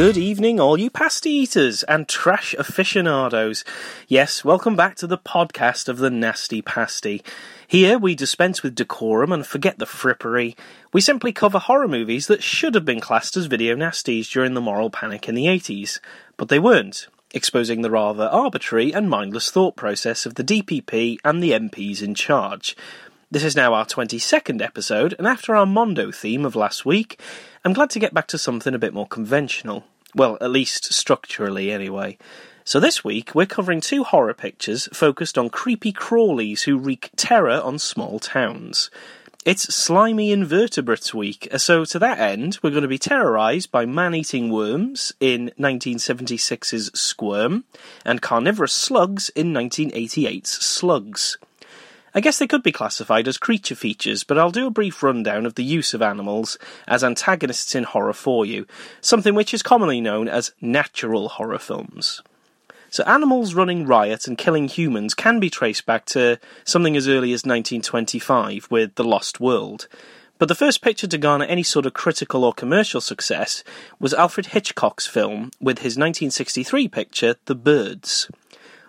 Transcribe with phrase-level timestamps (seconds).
[0.00, 3.64] Good evening, all you pasty eaters and trash aficionados.
[4.08, 7.22] Yes, welcome back to the podcast of the Nasty Pasty.
[7.68, 10.56] Here we dispense with decorum and forget the frippery.
[10.90, 14.62] We simply cover horror movies that should have been classed as video nasties during the
[14.62, 16.00] moral panic in the 80s,
[16.38, 21.42] but they weren't, exposing the rather arbitrary and mindless thought process of the DPP and
[21.42, 22.74] the MPs in charge.
[23.30, 27.20] This is now our 22nd episode, and after our Mondo theme of last week,
[27.62, 29.84] I'm glad to get back to something a bit more conventional.
[30.14, 32.16] Well, at least structurally, anyway.
[32.64, 37.60] So this week, we're covering two horror pictures focused on creepy crawlies who wreak terror
[37.60, 38.90] on small towns.
[39.44, 44.14] It's Slimy Invertebrates Week, so to that end, we're going to be terrorised by man
[44.14, 47.64] eating worms in 1976's Squirm
[48.06, 51.36] and carnivorous slugs in 1988's Slugs.
[52.14, 55.46] I guess they could be classified as creature features, but I'll do a brief rundown
[55.46, 56.58] of the use of animals
[56.88, 58.66] as antagonists in horror for you,
[59.00, 62.20] something which is commonly known as natural horror films.
[62.92, 67.32] So, animals running riot and killing humans can be traced back to something as early
[67.32, 69.86] as 1925 with The Lost World.
[70.40, 73.62] But the first picture to garner any sort of critical or commercial success
[74.00, 78.28] was Alfred Hitchcock's film with his 1963 picture, The Birds.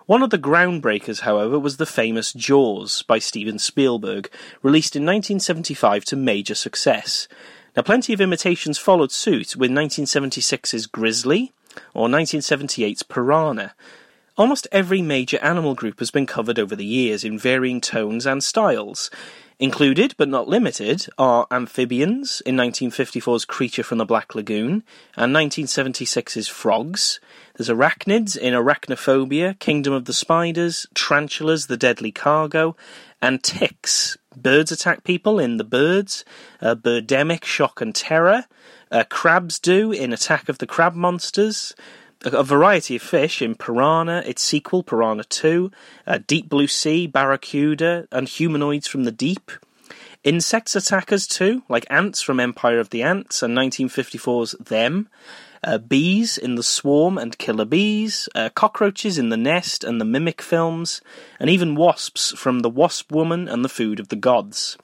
[0.06, 4.28] One of the groundbreakers, however, was the famous Jaws by Steven Spielberg,
[4.60, 7.28] released in 1975 to major success.
[7.76, 11.52] Now, plenty of imitations followed suit with 1976's Grizzly
[11.94, 13.74] or 1978's Piranha.
[14.36, 18.42] Almost every major animal group has been covered over the years in varying tones and
[18.42, 19.08] styles.
[19.58, 24.82] Included, but not limited, are amphibians in 1954's Creature from the Black Lagoon
[25.16, 27.20] and 1976's Frogs.
[27.56, 32.76] There's arachnids in Arachnophobia, Kingdom of the Spiders, tarantulas, The Deadly Cargo,
[33.20, 34.16] and ticks.
[34.36, 36.24] Birds attack people in The Birds,
[36.60, 38.46] uh, Birdemic, Shock and Terror.
[38.90, 41.74] Uh, crabs do in Attack of the Crab Monsters
[42.24, 45.70] a variety of fish in Piranha, its sequel, Piranha 2,
[46.06, 49.50] uh, Deep Blue Sea, Barracuda, and humanoids from the deep.
[50.24, 55.08] Insects attackers too, like ants from Empire of the Ants and 1954's Them.
[55.64, 60.04] Uh, bees in The Swarm and Killer Bees, uh, cockroaches in The Nest and the
[60.04, 61.00] Mimic films,
[61.38, 64.76] and even wasps from The Wasp Woman and The Food of the Gods.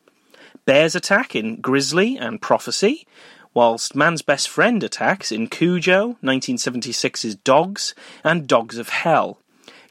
[0.66, 3.06] Bears attack in Grizzly and Prophecy,
[3.54, 9.38] whilst Man's Best Friend attacks in Cujo, 1976's Dogs, and Dogs of Hell.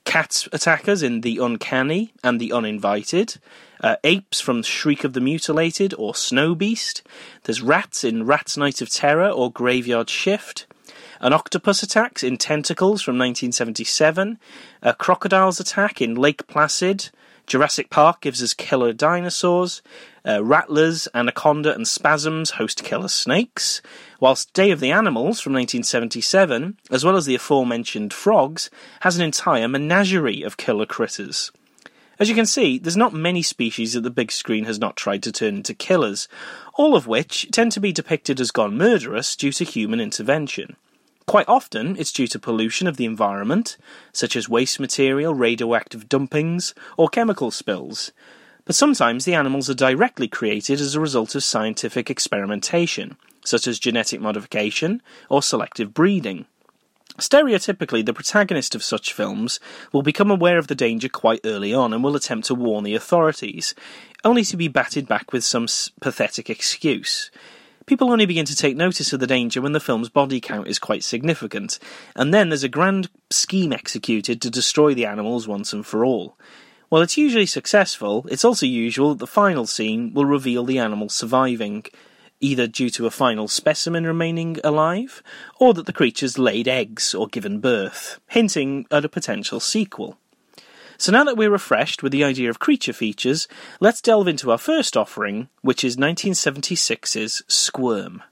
[0.06, 3.40] Cats attackers in The Uncanny and The Uninvited.
[3.81, 7.03] Uh, apes from Shriek of the Mutilated or Snow Beast.
[7.44, 10.66] There's rats in Rat's Night of Terror or Graveyard Shift.
[11.19, 14.38] An octopus attacks in Tentacles from 1977.
[14.81, 17.09] A crocodile's attack in Lake Placid.
[17.47, 19.81] Jurassic Park gives us killer dinosaurs.
[20.28, 23.81] Uh, rattlers, Anaconda, and Spasms host killer snakes,
[24.19, 29.23] whilst Day of the Animals from 1977, as well as the aforementioned Frogs, has an
[29.23, 31.51] entire menagerie of killer critters.
[32.19, 35.23] As you can see, there's not many species that the big screen has not tried
[35.23, 36.28] to turn into killers,
[36.73, 40.75] all of which tend to be depicted as gone murderous due to human intervention.
[41.28, 43.76] Quite often, it's due to pollution of the environment,
[44.14, 48.14] such as waste material, radioactive dumpings, or chemical spills,
[48.64, 53.78] but sometimes the animals are directly created as a result of scientific experimentation, such as
[53.78, 56.46] genetic modification or selective breeding.
[57.18, 59.59] Stereotypically, the protagonist of such films
[59.92, 62.96] will become aware of the danger quite early on and will attempt to warn the
[62.96, 63.76] authorities,
[64.23, 65.68] only to be batted back with some
[66.00, 67.32] pathetic excuse.
[67.87, 70.78] People only begin to take notice of the danger when the film's body count is
[70.78, 71.79] quite significant,
[72.17, 76.37] and then there's a grand scheme executed to destroy the animals once and for all.
[76.89, 81.07] While it's usually successful, it's also usual that the final scene will reveal the animal
[81.07, 81.85] surviving,
[82.41, 85.23] either due to a final specimen remaining alive,
[85.57, 90.17] or that the creatures laid eggs or given birth, hinting at a potential sequel.
[90.97, 93.47] So now that we're refreshed with the idea of creature features,
[93.79, 98.23] let's delve into our first offering, which is 1976's Squirm.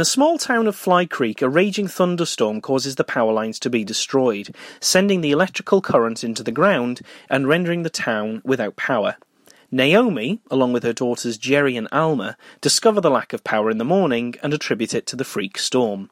[0.00, 3.84] The small town of Fly Creek, a raging thunderstorm causes the power lines to be
[3.84, 9.16] destroyed, sending the electrical current into the ground and rendering the town without power.
[9.70, 13.84] Naomi, along with her daughters Jerry and Alma, discover the lack of power in the
[13.84, 16.08] morning and attribute it to the freak storm.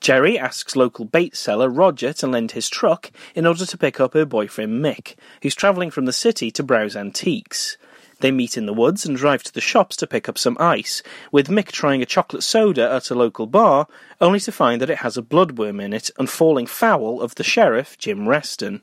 [0.00, 4.14] Jerry asks local bait seller Roger to lend his truck in order to pick up
[4.14, 7.76] her boyfriend Mick, who's travelling from the city to browse antiques.
[8.20, 11.02] They meet in the woods and drive to the shops to pick up some ice,
[11.30, 13.88] with Mick trying a chocolate soda at a local bar,
[14.20, 17.44] only to find that it has a bloodworm in it and falling foul of the
[17.44, 18.82] sheriff, Jim Reston.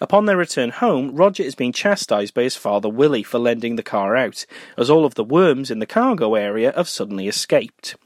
[0.00, 3.82] Upon their return home, Roger is being chastised by his father Willie for lending the
[3.82, 4.46] car out,
[4.78, 7.96] as all of the worms in the cargo area have suddenly escaped.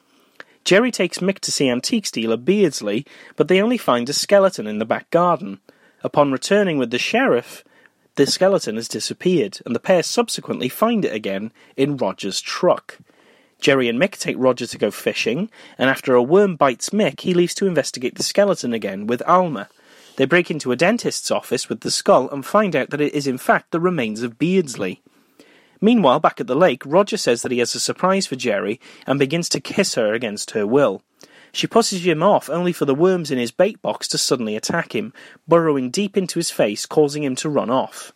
[0.64, 3.06] Jerry takes Mick to see antique dealer Beardsley,
[3.36, 5.60] but they only find a skeleton in the back garden.
[6.02, 7.64] Upon returning with the sheriff,
[8.16, 12.98] the skeleton has disappeared, and the pair subsequently find it again in Roger's truck.
[13.60, 17.34] Jerry and Mick take Roger to go fishing, and after a worm bites Mick, he
[17.34, 19.68] leaves to investigate the skeleton again with Alma.
[20.16, 23.26] They break into a dentist's office with the skull and find out that it is
[23.26, 25.02] in fact the remains of Beardsley.
[25.80, 29.18] Meanwhile, back at the lake, Roger says that he has a surprise for Jerry and
[29.18, 31.02] begins to kiss her against her will.
[31.54, 34.92] She pushes him off only for the worms in his bait box to suddenly attack
[34.92, 35.12] him,
[35.46, 38.12] burrowing deep into his face, causing him to run off.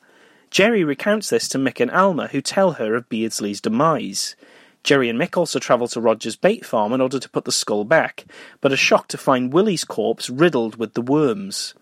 [0.50, 4.34] Jerry recounts this to Mick and Alma, who tell her of Beardsley's demise.
[4.82, 7.84] Jerry and Mick also travel to Roger's bait farm in order to put the skull
[7.84, 8.26] back,
[8.60, 11.74] but are shocked to find Willie's corpse riddled with the worms.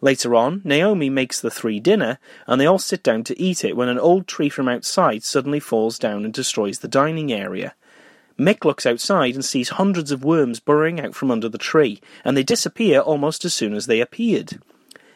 [0.00, 3.76] Later on, Naomi makes the three dinner, and they all sit down to eat it
[3.76, 7.74] when an old tree from outside suddenly falls down and destroys the dining area.
[8.38, 12.36] Mick looks outside and sees hundreds of worms burrowing out from under the tree, and
[12.36, 14.60] they disappear almost as soon as they appeared.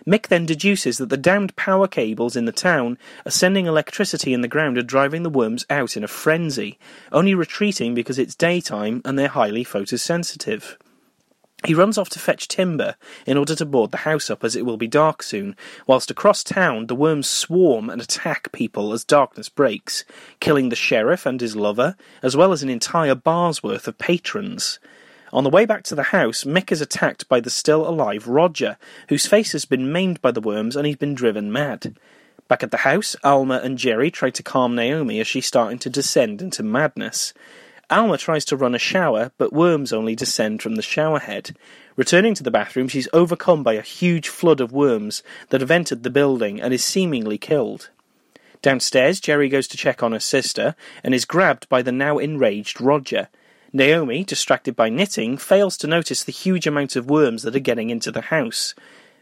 [0.07, 2.97] Mick then deduces that the downed power cables in the town
[3.27, 6.79] are sending electricity in the ground and driving the worms out in a frenzy,
[7.13, 10.77] only retreating because it's daytime and they're highly photosensitive.
[11.65, 12.97] He runs off to fetch timber
[13.27, 16.43] in order to board the house up as it will be dark soon, whilst across
[16.43, 20.05] town the worms swarm and attack people as darkness breaks,
[20.41, 24.79] killing the sheriff and his lover, as well as an entire bar's worth of patrons.
[25.33, 28.79] On the way back to the house, Mick is attacked by the still alive Roger,
[29.09, 31.95] whose face has been maimed by the worms and he's been driven mad.
[32.49, 35.91] Back at the house, Alma and Jerry try to calm Naomi as she's starting to
[35.91, 37.33] descend into madness.
[37.91, 41.57] Alma tries to run a shower, but worms only descend from the shower head.
[41.97, 46.05] Returning to the bathroom, she's overcome by a huge flood of worms that have entered
[46.05, 47.91] the building and is seemingly killed.
[48.63, 52.81] Downstairs, Jerry goes to check on her sister and is grabbed by the now enraged
[52.81, 53.29] Roger.
[53.73, 57.91] Naomi, distracted by knitting, fails to notice the huge amount of worms that are getting
[57.91, 58.75] into the house.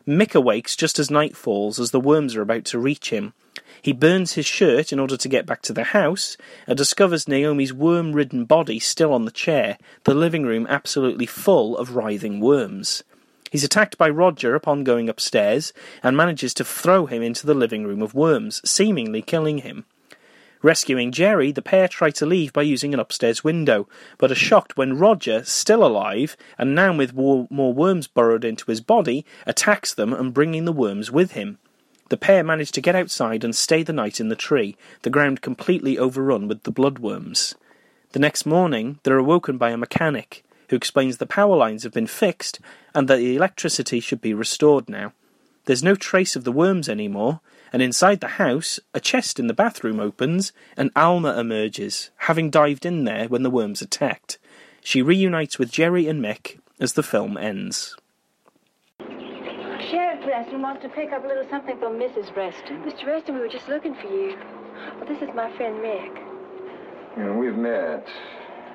[0.07, 3.33] Mick awakes just as night falls as the worms are about to reach him.
[3.83, 6.37] He burns his shirt in order to get back to the house
[6.67, 11.77] and discovers Naomi's worm ridden body still on the chair, the living room absolutely full
[11.77, 13.03] of writhing worms.
[13.51, 15.73] He's attacked by Roger upon going upstairs
[16.03, 19.87] and manages to throw him into the living room of worms, seemingly killing him.
[20.61, 23.89] Rescuing Jerry, the pair try to leave by using an upstairs window,
[24.19, 28.81] but are shocked when Roger, still alive, and now with more worms burrowed into his
[28.81, 31.59] body, attacks them and bringing the worms with him.
[32.09, 35.43] The pair manage to get outside and stay the night in the tree, the ground
[35.43, 37.55] completely overrun with the bloodworms.
[38.13, 42.07] The next morning, they're awoken by a mechanic, who explains the power lines have been
[42.07, 42.61] fixed
[42.95, 45.13] and that the electricity should be restored now.
[45.67, 47.41] There's no trace of the worms anymore,
[47.75, 52.87] and inside the house, a chest in the bathroom opens and Alma emerges, having dived
[52.87, 54.39] in there when the worms attacked.
[54.83, 57.95] She reunites with Jerry and Mick as the film ends.
[60.29, 62.37] Sheriff Reston wants to pick up a little something from Mrs.
[62.37, 62.83] Reston.
[62.83, 63.07] Mr.
[63.07, 64.37] Reston, we were just looking for you.
[64.97, 66.15] Well, this is my friend Mick.
[67.17, 68.07] Yeah, we've met.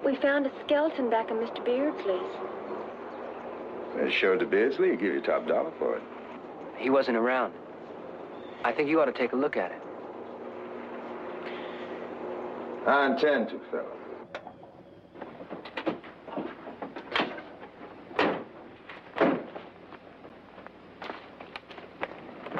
[0.03, 1.63] We found a skeleton back in Mr.
[1.63, 2.21] Beardsley's.
[3.95, 4.89] They showed to Beardsley.
[4.89, 6.03] he'll give you top dollar for it.
[6.77, 7.53] He wasn't around.
[8.63, 9.81] I think you ought to take a look at it.
[12.87, 13.92] I intend to, fellow.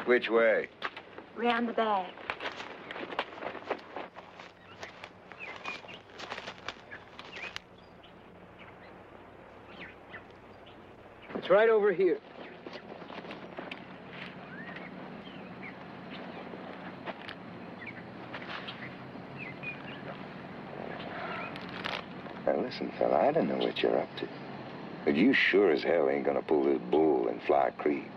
[0.06, 0.68] Which way?
[1.34, 2.12] Round the back.
[11.36, 12.18] It's right over here.
[22.46, 24.28] Now, listen, fella, I don't know what you're up to.
[25.06, 28.13] But you sure as hell ain't gonna pull this bull in Fly Creek.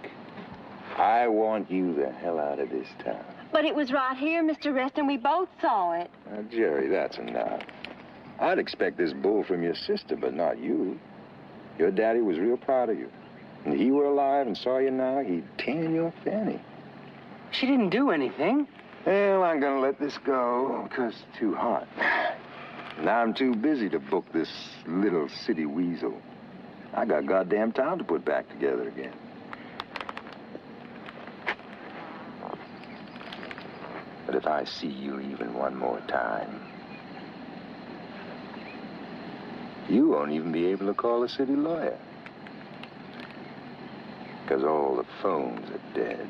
[0.97, 3.23] I want you the hell out of this town.
[3.51, 4.73] But it was right here, Mr.
[4.73, 5.07] Reston.
[5.07, 6.09] We both saw it.
[6.29, 7.61] Now, Jerry, that's enough.
[8.39, 10.99] I'd expect this bull from your sister, but not you.
[11.77, 13.09] Your daddy was real proud of you.
[13.63, 16.59] And if he were alive and saw you now, he'd tan your fanny.
[17.51, 18.67] She didn't do anything.
[19.05, 21.87] Well, I'm gonna let this go, because it's too hot.
[23.01, 24.49] Now I'm too busy to book this
[24.87, 26.19] little city weasel.
[26.93, 29.13] I got goddamn town to put back together again.
[34.27, 36.59] But if I see you even one more time,
[39.89, 41.97] you won't even be able to call a city lawyer.
[44.43, 46.27] Because all the phones are dead.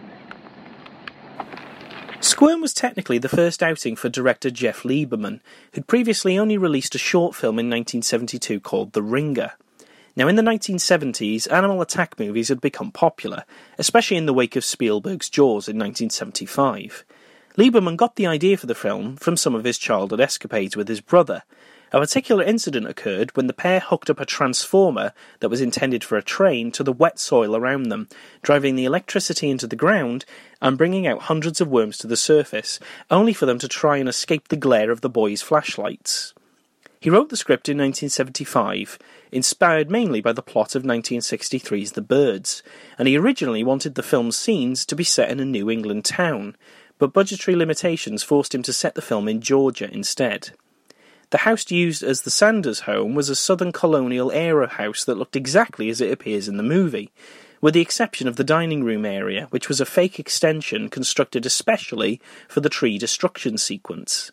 [2.19, 5.39] Squirm was technically the first outing for director Jeff Lieberman,
[5.73, 9.53] who'd previously only released a short film in 1972 called The Ringer.
[10.15, 13.43] Now, in the 1970s, animal attack movies had become popular,
[13.79, 17.03] especially in the wake of Spielberg's Jaws in 1975.
[17.57, 21.01] Lieberman got the idea for the film from some of his childhood escapades with his
[21.01, 21.41] brother.
[21.91, 26.17] A particular incident occurred when the pair hooked up a transformer that was intended for
[26.17, 28.09] a train to the wet soil around them,
[28.43, 30.23] driving the electricity into the ground
[30.61, 34.07] and bringing out hundreds of worms to the surface, only for them to try and
[34.07, 36.35] escape the glare of the boys' flashlights.
[36.99, 38.99] He wrote the script in 1975,
[39.31, 42.61] inspired mainly by the plot of 1963's The Birds,
[42.99, 46.55] and he originally wanted the film's scenes to be set in a New England town,
[46.97, 50.51] but budgetary limitations forced him to set the film in Georgia instead.
[51.29, 55.35] The house used as the Sanders home was a southern colonial era house that looked
[55.35, 57.11] exactly as it appears in the movie,
[57.59, 62.21] with the exception of the dining room area, which was a fake extension constructed especially
[62.47, 64.31] for the tree destruction sequence.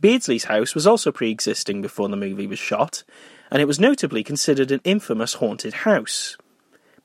[0.00, 3.02] Beardsley's house was also pre existing before the movie was shot,
[3.50, 6.36] and it was notably considered an infamous haunted house.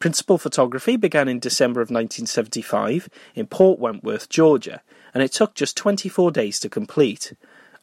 [0.01, 4.81] Principal photography began in December of 1975 in Port Wentworth, Georgia,
[5.13, 7.34] and it took just 24 days to complete.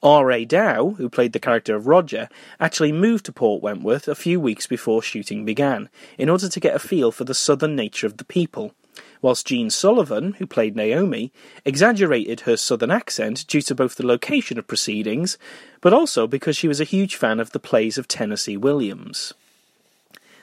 [0.03, 0.45] R.A.
[0.45, 4.67] Dow, who played the character of Roger, actually moved to Port Wentworth a few weeks
[4.67, 8.25] before shooting began, in order to get a feel for the southern nature of the
[8.25, 8.75] people,
[9.23, 11.33] whilst Jean Sullivan, who played Naomi,
[11.65, 15.39] exaggerated her southern accent due to both the location of proceedings,
[15.81, 19.35] but also because she was a huge fan of the plays of Tennessee Williams.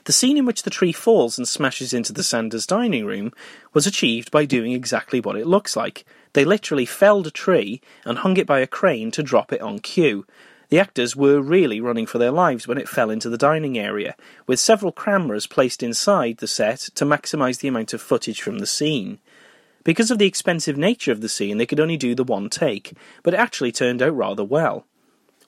[0.06, 3.34] The scene in which the tree falls and smashes into the Sanders dining room
[3.74, 6.06] was achieved by doing exactly what it looks like.
[6.34, 9.80] They literally felled a tree and hung it by a crane to drop it on
[9.80, 10.28] cue.
[10.70, 14.16] The actors were really running for their lives when it fell into the dining area,
[14.46, 18.68] with several cameras placed inside the set to maximise the amount of footage from the
[18.68, 19.18] scene.
[19.84, 22.94] Because of the expensive nature of the scene, they could only do the one take,
[23.24, 24.86] but it actually turned out rather well.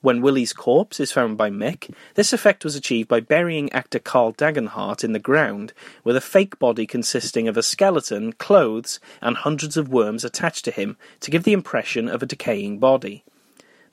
[0.08, 4.32] When Willie's corpse is found by Mick, this effect was achieved by burying actor Carl
[4.32, 5.74] Dagenhart in the ground
[6.06, 10.72] with a fake body consisting of a skeleton, clothes, and hundreds of worms attached to
[10.72, 13.26] him to give the impression of a decaying body.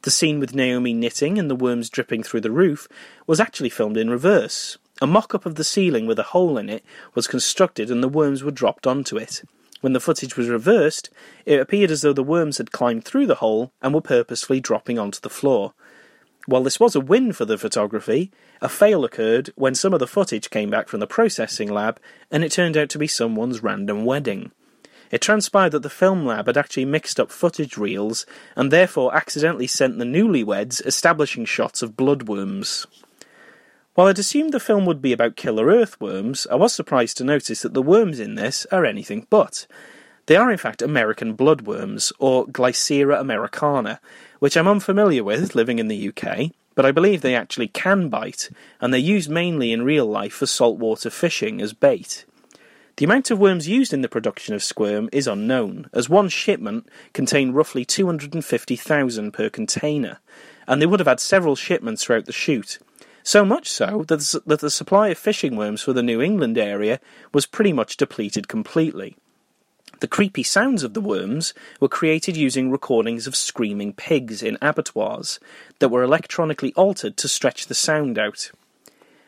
[0.02, 2.86] The scene with Naomi knitting and the worms dripping through the roof
[3.26, 4.78] was actually filmed in reverse.
[5.02, 6.84] A mock up of the ceiling with a hole in it
[7.16, 9.42] was constructed and the worms were dropped onto it.
[9.80, 11.10] When the footage was reversed,
[11.44, 14.96] it appeared as though the worms had climbed through the hole and were purposefully dropping
[14.96, 15.74] onto the floor.
[16.46, 20.06] While this was a win for the photography, a fail occurred when some of the
[20.06, 21.98] footage came back from the processing lab
[22.30, 24.52] and it turned out to be someone's random wedding.
[25.10, 29.66] It transpired that the film lab had actually mixed up footage reels and therefore accidentally
[29.66, 32.86] sent the newlyweds establishing shots of bloodworms.
[33.94, 37.62] While I'd assumed the film would be about killer earthworms, I was surprised to notice
[37.62, 39.66] that the worms in this are anything but.
[40.26, 44.00] They are in fact American bloodworms, or Glycera americana,
[44.44, 48.50] which I'm unfamiliar with living in the UK, but I believe they actually can bite,
[48.78, 52.26] and they're used mainly in real life for saltwater fishing as bait.
[52.96, 56.90] The amount of worms used in the production of squirm is unknown, as one shipment
[57.14, 60.18] contained roughly 250,000 per container,
[60.68, 62.78] and they would have had several shipments throughout the shoot.
[63.22, 66.58] So much so that the, that the supply of fishing worms for the New England
[66.58, 67.00] area
[67.32, 69.16] was pretty much depleted completely.
[70.04, 75.40] The creepy sounds of the worms were created using recordings of screaming pigs in abattoirs
[75.78, 78.50] that were electronically altered to stretch the sound out.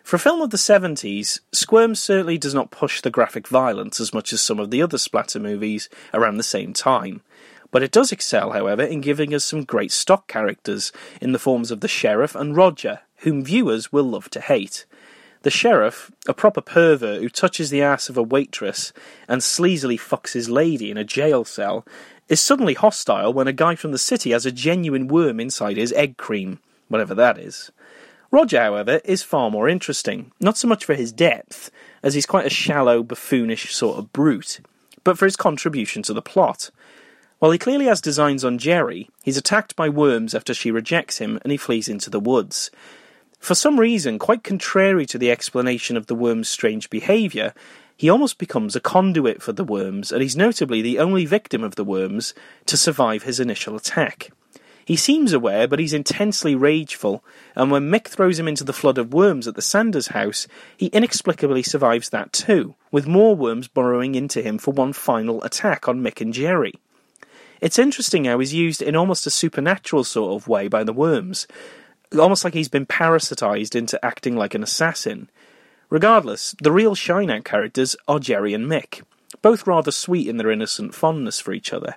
[0.05, 4.13] For a film of the 70s, Squirm certainly does not push the graphic violence as
[4.13, 7.23] much as some of the other splatter movies around the same time.
[7.71, 10.93] But it does excel, however, in giving us some great stock characters
[11.23, 14.85] in the forms of the sheriff and Roger, whom viewers will love to hate.
[15.47, 18.93] The sheriff, a proper pervert who touches the ass of a waitress
[19.29, 21.87] and sleazily fucks his lady in a jail cell,
[22.29, 25.93] is suddenly hostile when a guy from the city has a genuine worm inside his
[25.93, 27.71] egg cream, whatever that is.
[28.33, 31.71] Roger, however, is far more interesting, not so much for his depth,
[32.03, 34.59] as he's quite a shallow, buffoonish sort of brute,
[35.05, 36.73] but for his contribution to the plot.
[37.39, 41.39] While he clearly has designs on Jerry, he's attacked by worms after she rejects him
[41.45, 42.69] and he flees into the woods.
[43.47, 47.55] For some reason, quite contrary to the explanation of the worm's strange behaviour,
[47.97, 51.77] he almost becomes a conduit for the worms, and he's notably the only victim of
[51.77, 52.35] the worms
[52.65, 54.33] to survive his initial attack.
[54.85, 57.23] He seems aware, but he's intensely rageful,
[57.55, 60.87] and when Mick throws him into the flood of worms at the Sanders house, he
[60.87, 66.03] inexplicably survives that too, with more worms burrowing into him for one final attack on
[66.03, 66.75] Mick and Jerry.
[67.61, 71.47] It's interesting how he's used in almost a supernatural sort of way by the worms,
[72.19, 75.31] almost like he's been parasitized into acting like an assassin.
[75.91, 79.03] Regardless, the real shine out characters are Jerry and Mick,
[79.43, 81.97] both rather sweet in their innocent fondness for each other.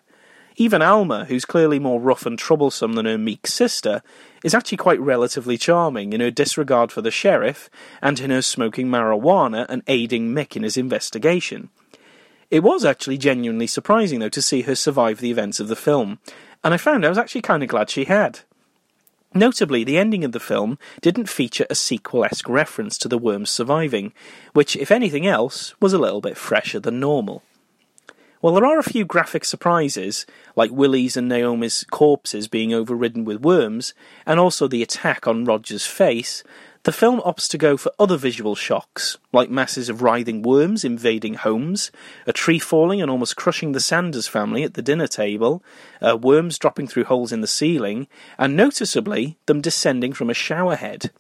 [0.56, 4.02] Even Alma, who's clearly more rough and troublesome than her meek sister,
[4.44, 7.70] is actually quite relatively charming in her disregard for the sheriff
[8.02, 11.70] and in her smoking marijuana and aiding Mick in his investigation.
[12.52, 16.20] It was actually genuinely surprising, though, to see her survive the events of the film,
[16.64, 18.42] and I found I was actually kind of glad she had.
[19.34, 23.52] Notably, the ending of the film didn't feature a sequel esque reference to the worms
[23.52, 24.12] surviving,
[24.54, 27.44] which, if anything else, was a little bit fresher than normal.
[28.42, 33.42] While there are a few graphic surprises, like Willie's and Naomi's corpses being overridden with
[33.42, 33.94] worms,
[34.26, 36.42] and also the attack on Roger's face,
[36.84, 41.34] the film opts to go for other visual shocks, like masses of writhing worms invading
[41.34, 41.92] homes,
[42.26, 45.62] a tree falling and almost crushing the Sanders family at the dinner table,
[46.02, 50.76] uh, worms dropping through holes in the ceiling, and noticeably them descending from a shower
[50.76, 51.12] head.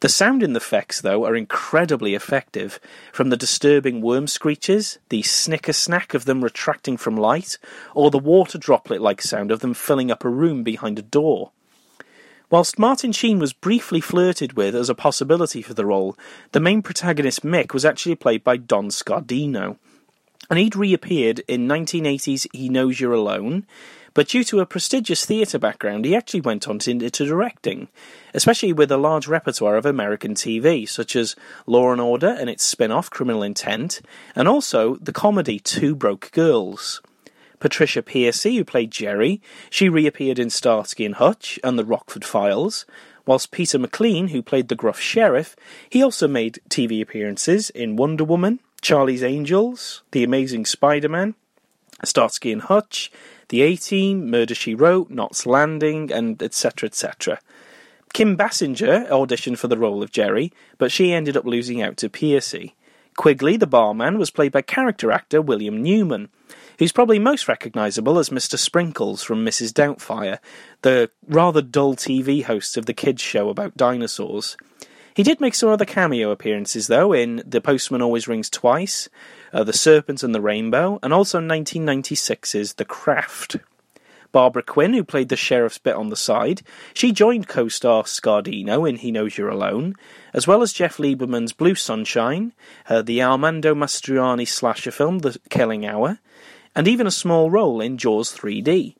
[0.00, 2.80] The sound in the effects, though, are incredibly effective,
[3.12, 7.58] from the disturbing worm screeches, the snicker snack of them retracting from light,
[7.94, 11.52] or the water droplet like sound of them filling up a room behind a door.
[12.50, 16.18] Whilst Martin Sheen was briefly flirted with as a possibility for the role,
[16.50, 19.76] the main protagonist Mick was actually played by Don Scardino.
[20.50, 23.66] And he'd reappeared in 1980's He Knows You're Alone,
[24.14, 27.86] but due to a prestigious theatre background, he actually went on to directing,
[28.34, 31.36] especially with a large repertoire of American TV, such as
[31.66, 34.00] Law and Order and its spin off Criminal Intent,
[34.34, 37.00] and also the comedy Two Broke Girls.
[37.60, 42.86] Patricia Pearcy, who played Jerry, she reappeared in Starsky and Hutch and the Rockford Files,
[43.26, 45.54] whilst Peter MacLean, who played the gruff sheriff,
[45.88, 51.34] he also made TV appearances in Wonder Woman, Charlie's Angels, The Amazing Spider-Man,
[52.02, 53.12] Starsky and Hutch,
[53.48, 56.86] The A-Team, Murder She Wrote, Knots Landing, and etc.
[56.88, 57.40] etc.
[58.12, 62.08] Kim Basinger auditioned for the role of Jerry, but she ended up losing out to
[62.08, 62.72] Pearcy.
[63.16, 66.30] Quigley, the barman, was played by character actor William Newman,
[66.80, 68.58] who's probably most recognisable as Mr.
[68.58, 69.70] Sprinkles from Mrs.
[69.70, 70.38] Doubtfire,
[70.80, 74.56] the rather dull TV host of the kids' show about dinosaurs.
[75.14, 79.10] He did make some other cameo appearances, though, in The Postman Always Rings Twice,
[79.52, 83.58] uh, The Serpent and the Rainbow, and also 1996's The Craft.
[84.32, 86.62] Barbara Quin, who played the sheriff's bit on the side,
[86.94, 89.96] she joined co-star Scardino in He Knows You're Alone,
[90.32, 92.54] as well as Jeff Lieberman's Blue Sunshine,
[92.88, 96.20] uh, the Armando Mastroianni slasher film The Killing Hour,
[96.74, 98.94] and even a small role in Jaws 3D.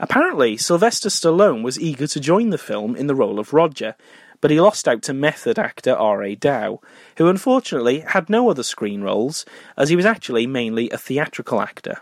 [0.00, 3.94] Apparently, Sylvester Stallone was eager to join the film in the role of Roger,
[4.40, 6.34] but he lost out to method actor R.A.
[6.34, 6.80] Dow,
[7.16, 12.00] who unfortunately had no other screen roles, as he was actually mainly a theatrical actor.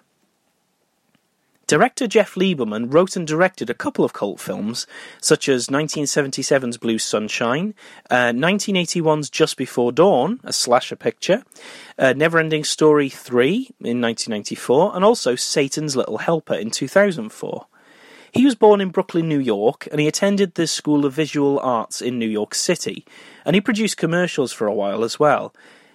[1.72, 4.86] Director Jeff Lieberman wrote and directed a couple of cult films,
[5.22, 7.72] such as 1977's Blue Sunshine,
[8.10, 11.44] uh, 1981's Just Before Dawn, a slasher picture,
[11.98, 17.66] uh, Neverending Story 3 in 1994, and also Satan's Little Helper in 2004.
[18.32, 22.02] He was born in Brooklyn, New York, and he attended the School of Visual Arts
[22.02, 23.06] in New York City,
[23.46, 25.54] and he produced commercials for a while as well.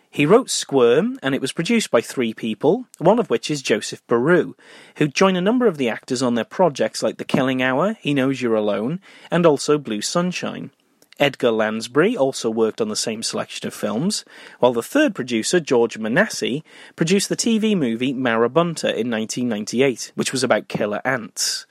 [0.09, 4.05] He wrote Squirm, and it was produced by three people, one of which is Joseph
[4.07, 4.53] Beruh,
[4.95, 8.13] who joined a number of the actors on their projects like The Killing Hour, He
[8.13, 10.71] Knows You're Alone, and also Blue Sunshine.
[11.19, 14.23] Edgar Lansbury also worked on the same selection of films,
[14.59, 16.63] while the third producer, George Manasse,
[16.95, 21.66] produced the TV movie Marabunta in 1998, which was about killer ants.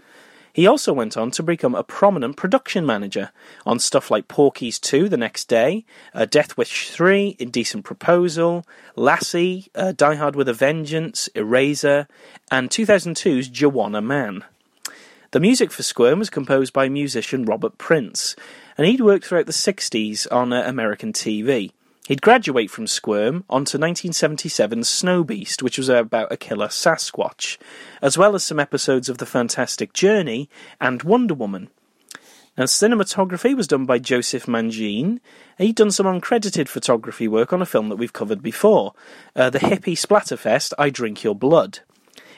[0.57, 3.31] He also went on to become a prominent production manager
[3.67, 8.65] on stuff like Porky's 2 the next day, uh, Death Wish 3, Indecent Proposal,
[8.95, 12.09] Lassie, uh, Die Hard with a Vengeance, Eraser,
[12.51, 14.45] and 2002's Juwanna Mann.
[15.33, 18.35] The music for Squirm was composed by musician Robert Prince,
[18.79, 21.73] and he'd worked throughout the 60s on uh, American TV.
[22.09, 27.59] He'd graduate from Squirm onto 1977's Snow Beast, which was about a killer Sasquatch,
[28.01, 30.49] as well as some episodes of The Fantastic Journey
[30.81, 31.69] and Wonder Woman.
[32.57, 35.19] Now, cinematography was done by Joseph Mangine.
[35.59, 38.95] He'd done some uncredited photography work on a film that we've covered before,
[39.35, 41.81] uh, the hippie splatterfest I Drink Your Blood.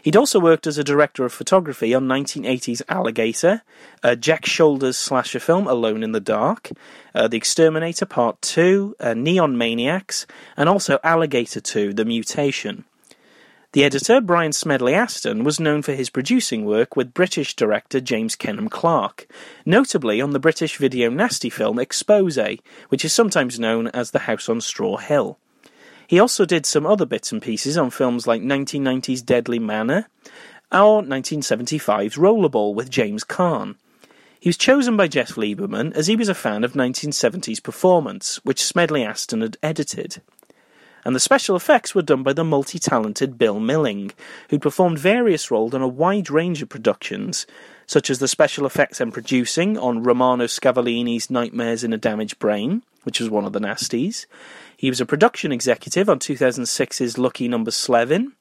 [0.02, 3.62] He'd also worked as a director of photography on 1980s Alligator,
[4.02, 6.70] uh, Jack Sholder's slasher film Alone in the Dark,
[7.14, 12.84] uh, The Exterminator Part 2, uh, Neon Maniacs, and also Alligator 2 The Mutation.
[13.72, 18.34] The editor, Brian Smedley Aston, was known for his producing work with British director James
[18.34, 19.26] Kenelm Clarke,
[19.66, 22.58] notably on the British video nasty film Expose,
[22.88, 25.38] which is sometimes known as The House on Straw Hill.
[26.08, 30.08] He also did some other bits and pieces on films like 1990's Deadly Manor
[30.72, 33.76] or 1975's Rollerball with James Caan.
[34.40, 38.64] He was chosen by Jeff Lieberman as he was a fan of 1970s Performance, which
[38.64, 40.22] Smedley Aston had edited.
[41.04, 44.12] And the special effects were done by the multi talented Bill Milling,
[44.48, 47.46] who performed various roles on a wide range of productions,
[47.86, 52.82] such as the special effects and producing on Romano Scavolini's Nightmares in a Damaged Brain,
[53.04, 54.26] which was one of the nasties,
[54.76, 58.32] he was a production executive on 2006's Lucky Number Slevin.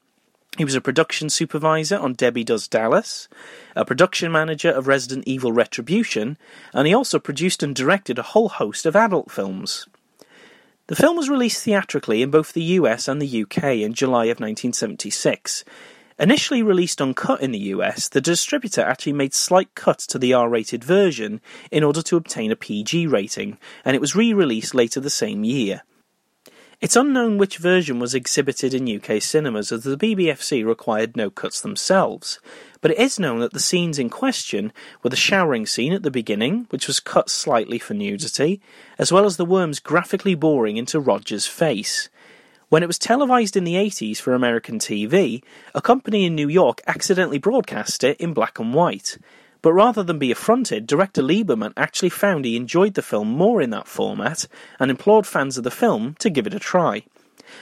[0.56, 3.28] He was a production supervisor on Debbie Does Dallas,
[3.76, 6.38] a production manager of Resident Evil Retribution,
[6.72, 9.86] and he also produced and directed a whole host of adult films.
[10.88, 14.40] The film was released theatrically in both the US and the UK in July of
[14.40, 15.64] 1976.
[16.20, 20.48] Initially released uncut in the US, the distributor actually made slight cuts to the R
[20.48, 24.98] rated version in order to obtain a PG rating, and it was re released later
[24.98, 25.82] the same year.
[26.80, 31.60] It's unknown which version was exhibited in UK cinemas as the BBFC required no cuts
[31.60, 32.40] themselves,
[32.80, 36.10] but it is known that the scenes in question were the showering scene at the
[36.10, 38.60] beginning, which was cut slightly for nudity,
[38.96, 42.08] as well as the worms graphically boring into Roger's face.
[42.70, 45.42] When it was televised in the 80s for American TV,
[45.74, 49.16] a company in New York accidentally broadcast it in black and white,
[49.62, 53.70] but rather than be affronted, director Lieberman actually found he enjoyed the film more in
[53.70, 54.46] that format
[54.78, 57.04] and implored fans of the film to give it a try.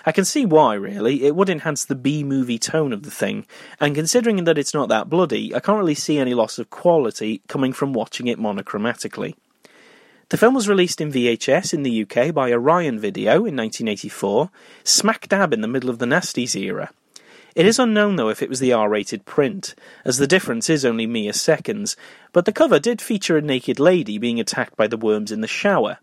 [0.05, 1.23] I can see why, really.
[1.23, 3.47] It would enhance the B movie tone of the thing,
[3.79, 7.43] and considering that it's not that bloody, I can't really see any loss of quality
[7.47, 9.37] coming from watching it monochromatically.
[10.29, 14.51] The film was released in VHS in the UK by Orion Video in 1984,
[14.83, 16.91] smack dab in the middle of the Nasties era.
[17.55, 20.85] It is unknown, though, if it was the R rated print, as the difference is
[20.85, 21.97] only mere seconds,
[22.33, 25.47] but the cover did feature a naked lady being attacked by the worms in the
[25.47, 25.99] shower.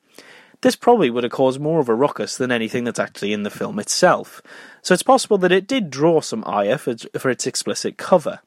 [0.62, 3.50] This probably would have caused more of a ruckus than anything that's actually in the
[3.50, 4.42] film itself,
[4.82, 8.40] so it's possible that it did draw some ire for, for its explicit cover.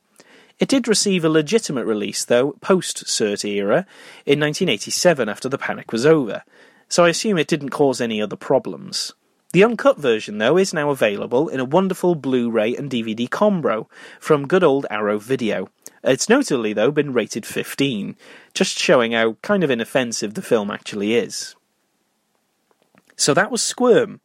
[0.58, 3.86] It did receive a legitimate release, though, post cert era,
[4.24, 6.44] in 1987 after the panic was over,
[6.88, 9.12] so I assume it didn't cause any other problems.
[9.52, 13.88] The uncut version, though, is now available in a wonderful Blu ray and DVD combo
[14.18, 15.68] from good old Arrow Video.
[16.02, 18.16] It's notably, though, been rated 15,
[18.54, 21.54] just showing how kind of inoffensive the film actually is.
[23.16, 24.20] So that was Squirm.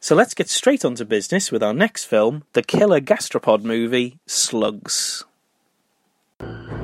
[0.00, 4.18] So let's get straight on to business with our next film, the killer gastropod movie,
[4.26, 5.24] Slugs
[6.40, 6.83] you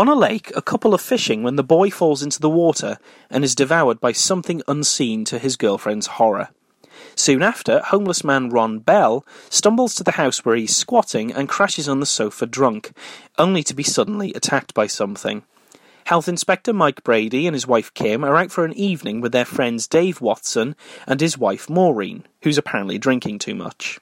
[0.00, 2.96] On a lake, a couple are fishing when the boy falls into the water
[3.28, 6.48] and is devoured by something unseen to his girlfriend's horror.
[7.14, 11.86] Soon after, homeless man Ron Bell stumbles to the house where he's squatting and crashes
[11.86, 12.92] on the sofa drunk,
[13.36, 15.42] only to be suddenly attacked by something.
[16.06, 19.44] Health Inspector Mike Brady and his wife Kim are out for an evening with their
[19.44, 24.00] friends Dave Watson and his wife Maureen, who's apparently drinking too much.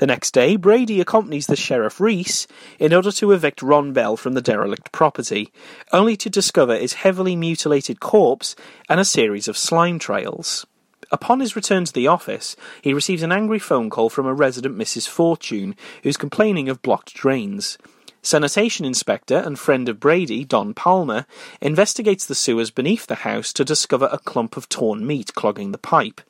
[0.00, 2.46] The next day, Brady accompanies the Sheriff Reese
[2.78, 5.52] in order to evict Ron Bell from the derelict property,
[5.92, 8.56] only to discover his heavily mutilated corpse
[8.88, 10.66] and a series of slime trails.
[11.12, 14.78] Upon his return to the office, he receives an angry phone call from a resident
[14.78, 15.06] Mrs.
[15.06, 17.76] Fortune, who's complaining of blocked drains.
[18.22, 21.24] Sanitation inspector and friend of Brady, Don Palmer,
[21.62, 25.78] investigates the sewers beneath the house to discover a clump of torn meat clogging the
[25.78, 26.20] pipe,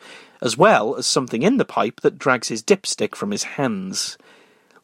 [0.41, 4.17] as well as something in the pipe that drags his dipstick from his hands.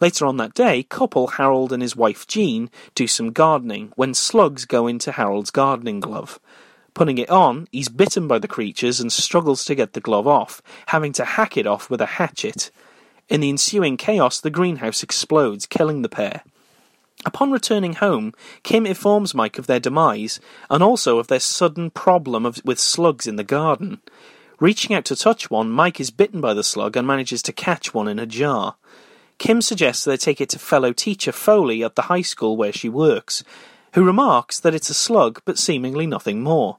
[0.01, 4.65] Later on that day, couple Harold and his wife Jean do some gardening when slugs
[4.65, 6.41] go into Harold's gardening glove.
[6.93, 10.61] Putting it on, he's bitten by the creatures and struggles to get the glove off,
[10.87, 12.73] having to hack it off with a hatchet.
[13.29, 16.43] In the ensuing chaos, the greenhouse explodes, killing the pair.
[17.25, 22.45] Upon returning home, Kim informs Mike of their demise and also of their sudden problem
[22.45, 24.01] of, with slugs in the garden.
[24.61, 27.93] Reaching out to touch one, Mike is bitten by the slug and manages to catch
[27.93, 28.77] one in a jar.
[29.39, 32.89] Kim suggests they take it to fellow teacher Foley at the high school where she
[32.89, 33.45] works,
[33.93, 36.79] who remarks that it's a slug but seemingly nothing more.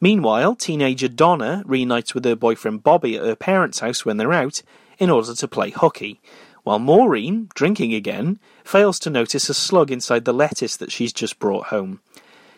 [0.00, 4.62] Meanwhile, teenager Donna reunites with her boyfriend Bobby at her parents' house when they're out
[4.98, 6.20] in order to play hooky,
[6.62, 11.38] while Maureen, drinking again, fails to notice a slug inside the lettuce that she's just
[11.38, 12.00] brought home.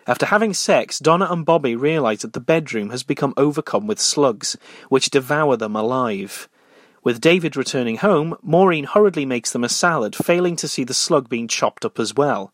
[0.06, 4.56] After having sex, Donna and Bobby realize that the bedroom has become overcome with slugs,
[4.90, 6.48] which devour them alive.
[7.02, 11.28] With David returning home, Maureen hurriedly makes them a salad, failing to see the slug
[11.28, 12.52] being chopped up as well.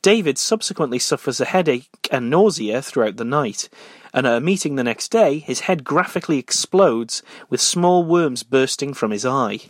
[0.00, 3.68] David subsequently suffers a headache and nausea throughout the night,
[4.14, 8.94] and at a meeting the next day, his head graphically explodes with small worms bursting
[8.94, 9.60] from his eye.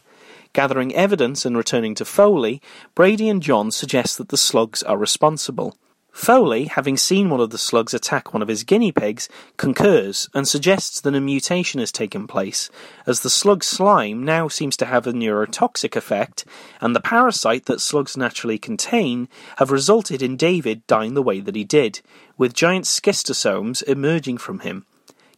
[0.57, 2.63] Gathering evidence and returning to Foley,
[2.95, 5.77] Brady and John suggest that the slugs are responsible.
[6.13, 10.49] Foley, having seen one of the slugs attack one of his guinea pigs, concurs and
[10.49, 12.71] suggests that a mutation has taken place,
[13.07, 16.47] as the slug's slime now seems to have a neurotoxic effect,
[16.81, 21.55] and the parasite that slugs naturally contain have resulted in David dying the way that
[21.55, 22.01] he did,
[22.39, 24.87] with giant schistosomes emerging from him.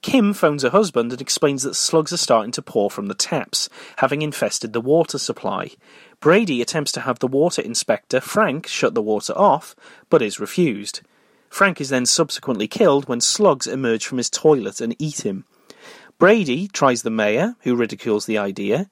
[0.00, 3.68] Kim phones her husband and explains that slugs are starting to pour from the taps,
[3.96, 5.70] having infested the water supply.
[6.20, 9.74] Brady attempts to have the water inspector, Frank, shut the water off,
[10.08, 11.00] but is refused.
[11.48, 15.44] Frank is then subsequently killed when slugs emerge from his toilet and eat him.
[16.18, 18.90] Brady tries the mayor, who ridicules the idea,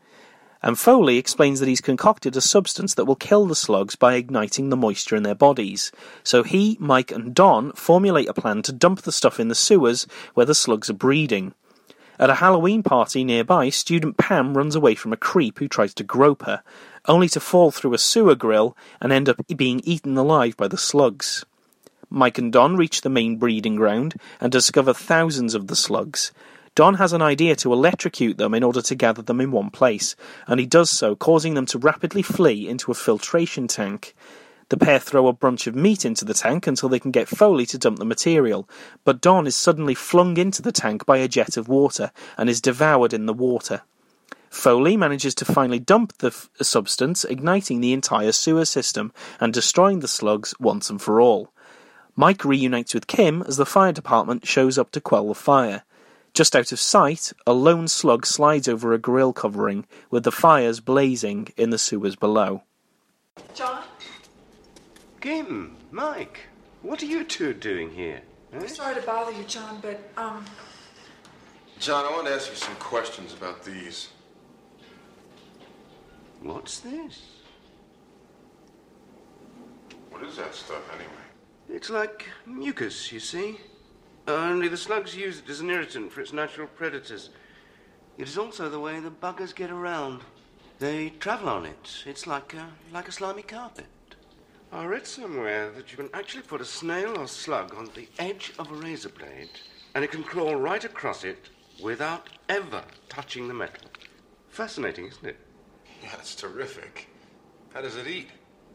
[0.62, 4.69] and Foley explains that he's concocted a substance that will kill the slugs by igniting
[4.69, 5.92] the moisture in their bodies.
[6.23, 10.07] So he, Mike, and Don formulate a plan to dump the stuff in the sewers
[10.35, 11.55] where the slugs are breeding.
[12.19, 16.03] At a Halloween party nearby, student Pam runs away from a creep who tries to
[16.03, 16.62] grope her,
[17.05, 20.79] only to fall through a sewer grill and end up being eaten alive by the
[20.79, 21.45] slugs.
[22.09, 26.33] Mike and Don reach the main breeding ground and discover thousands of the slugs.
[26.77, 30.15] Don has an idea to electrocute them in order to gather them in one place,
[30.47, 34.15] and he does so, causing them to rapidly flee into a filtration tank.
[34.69, 37.65] The pair throw a bunch of meat into the tank until they can get Foley
[37.65, 38.69] to dump the material,
[39.05, 42.61] but Don is suddenly flung into the tank by a jet of water and is
[42.61, 43.81] devoured in the water.
[44.51, 50.01] Foley manages to finally dump the f- substance, igniting the entire sewer system and destroying
[50.01, 51.55] the slugs once and for all.
[52.15, 55.85] Mike reunites with Kim as the fire department shows up to quell the fire.
[56.37, 60.81] Just out of sight, a lone slug slides over a grill covering, with the fires
[60.81, 62.62] blazing in the sewers below.
[63.55, 63.83] John?
[65.22, 66.40] Kim, Mike,
[66.83, 68.20] what are you two doing here?
[68.53, 68.66] eh?
[68.66, 70.44] Sorry to bother you, John, but, um,
[71.79, 74.11] John, I want to ask you some questions about these.
[76.42, 77.22] What's this?
[80.11, 81.12] What is that stuff anyway?
[81.70, 83.59] It's like mucus, you see.
[84.29, 87.31] Only the slugs use it as an irritant for its natural predators.
[88.19, 90.23] It is also the way the buggers get around.
[90.79, 92.03] They travel on it.
[92.07, 93.87] It's like a, like a slimy carpet.
[94.73, 98.53] I read somewhere that you can actually put a snail or slug on the edge
[98.59, 99.51] of a razor blade,
[99.95, 103.89] and it can crawl right across it without ever touching the metal.
[104.49, 105.39] Fascinating, isn't it?
[106.03, 107.09] Yeah, that's terrific.
[107.73, 108.31] How does it eat?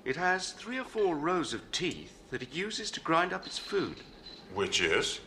[0.06, 3.60] It has three or four rows of teeth that it uses to grind up its
[3.60, 3.98] food.
[4.54, 5.20] Which is?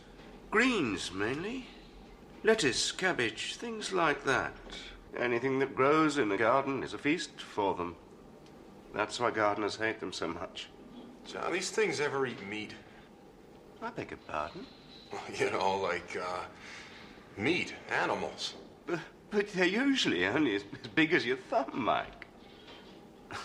[0.55, 1.65] Greens, mainly.
[2.45, 4.53] Lettuce, cabbage, things like that.
[5.19, 7.97] Anything that grows in a garden is a feast for them.
[8.93, 10.69] That's why gardeners hate them so much.
[11.25, 12.73] John, these things ever eat meat?
[13.81, 14.65] I beg your pardon?
[15.37, 16.45] You know, like, uh,
[17.35, 18.53] meat, animals.
[18.85, 22.27] But, but they're usually only as, as big as your thumb, Mike.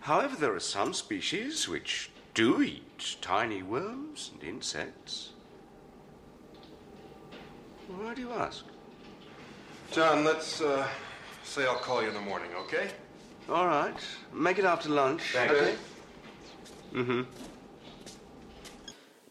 [0.00, 5.30] However, there are some species which do eat tiny worms and insects.
[7.88, 8.64] Why do you ask?
[9.92, 10.86] John, let's, uh,
[11.44, 12.88] say I'll call you in the morning, okay?
[13.48, 13.94] All right.
[14.32, 15.22] Make it after lunch.
[15.32, 15.54] Thanks.
[15.54, 15.74] Okay.
[16.94, 17.22] Mm-hmm.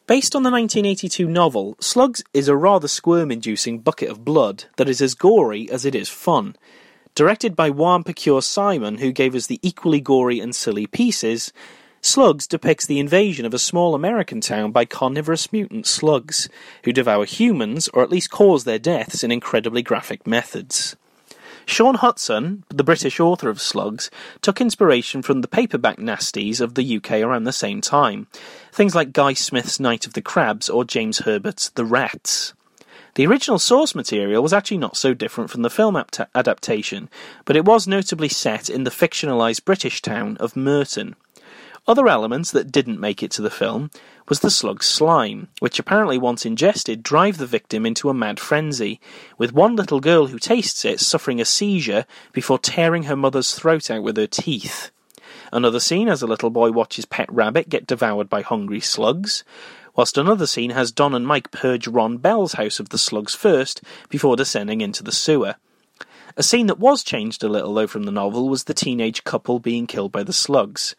[0.08, 4.88] Based on the 1982 novel, Slugs is a rather squirm inducing bucket of blood that
[4.88, 6.56] is as gory as it is fun.
[7.16, 11.52] Directed by Juan Piquer Simon, who gave us the equally gory and silly pieces,
[12.06, 16.48] Slugs depicts the invasion of a small American town by carnivorous mutant slugs,
[16.84, 20.96] who devour humans, or at least cause their deaths in incredibly graphic methods.
[21.66, 26.98] Shaun Hutson, the British author of Slugs, took inspiration from the paperback nasties of the
[26.98, 28.28] UK around the same time,
[28.72, 32.54] things like Guy Smith's Night of the Crabs or James Herbert's The Rats.
[33.16, 37.10] The original source material was actually not so different from the film apta- adaptation,
[37.46, 41.16] but it was notably set in the fictionalised British town of Merton.
[41.88, 43.92] Other elements that didn't make it to the film
[44.28, 49.00] was the slug's slime, which apparently once ingested drive the victim into a mad frenzy,
[49.38, 53.92] with one little girl who tastes it suffering a seizure before tearing her mother's throat
[53.92, 54.90] out with her teeth.
[55.52, 59.44] Another scene has a little boy watch pet rabbit get devoured by hungry slugs,
[59.96, 63.84] whilst another scene has Don and Mike purge Ron Bell's house of the slugs first
[64.10, 65.56] before descending into the sewer.
[66.36, 69.60] A scene that was changed a little though from the novel was the teenage couple
[69.60, 70.96] being killed by the slugs.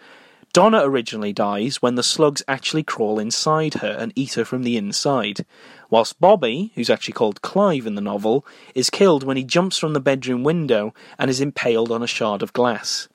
[0.57, 4.79] Donna originally dies when the slugs actually crawl inside her and eat her from the
[4.79, 5.45] inside,
[5.91, 8.43] whilst Bobby, who's actually called Clive in the novel,
[8.75, 12.41] is killed when he jumps from the bedroom window and is impaled on a shard
[12.41, 13.07] of glass.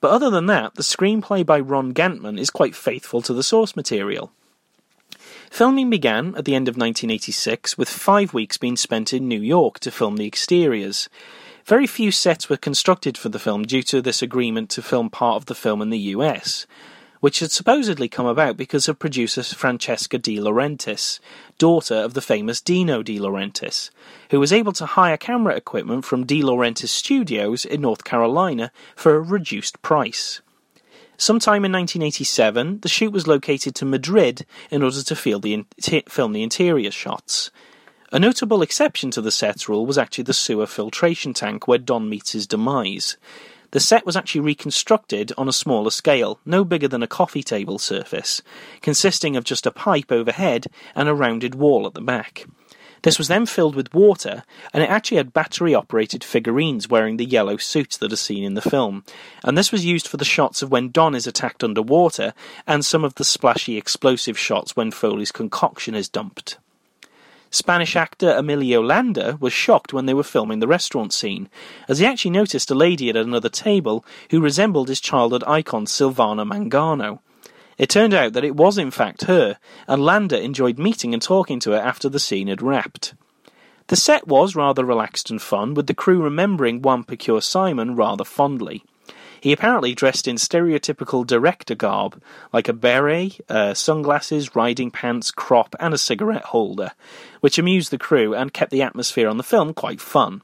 [0.00, 3.74] But other than that, the screenplay by Ron Gantman is quite faithful to the source
[3.74, 4.30] material.
[5.50, 9.80] Filming began at the end of 1986, with five weeks being spent in New York
[9.80, 11.08] to film the exteriors.
[11.66, 15.34] Very few sets were constructed for the film due to this agreement to film part
[15.34, 16.64] of the film in the US,
[17.18, 21.18] which had supposedly come about because of producer Francesca De Laurentiis,
[21.58, 23.90] daughter of the famous Dino De Laurentiis,
[24.30, 29.16] who was able to hire camera equipment from De Laurentiis Studios in North Carolina for
[29.16, 30.40] a reduced price.
[31.16, 35.64] Sometime in 1987, the shoot was located to Madrid in order to film the,
[36.08, 37.50] film the interior shots.
[38.12, 42.08] A notable exception to the set rule was actually the sewer filtration tank where Don
[42.08, 43.16] meets his demise.
[43.72, 47.80] The set was actually reconstructed on a smaller scale, no bigger than a coffee table
[47.80, 48.42] surface,
[48.80, 52.46] consisting of just a pipe overhead and a rounded wall at the back.
[53.02, 57.24] This was then filled with water, and it actually had battery operated figurines wearing the
[57.24, 59.04] yellow suits that are seen in the film.
[59.42, 62.34] And this was used for the shots of when Don is attacked underwater,
[62.68, 66.58] and some of the splashy explosive shots when Foley's concoction is dumped.
[67.50, 71.48] Spanish actor Emilio Landa was shocked when they were filming the restaurant scene,
[71.88, 76.44] as he actually noticed a lady at another table who resembled his childhood icon Silvana
[76.46, 77.20] Mangano.
[77.78, 81.60] It turned out that it was in fact her, and Landa enjoyed meeting and talking
[81.60, 83.14] to her after the scene had wrapped.
[83.88, 88.24] The set was rather relaxed and fun, with the crew remembering Juan Piquer Simon rather
[88.24, 88.82] fondly.
[89.46, 92.20] He apparently dressed in stereotypical director garb,
[92.52, 96.90] like a beret, uh, sunglasses, riding pants, crop, and a cigarette holder,
[97.42, 100.42] which amused the crew and kept the atmosphere on the film quite fun.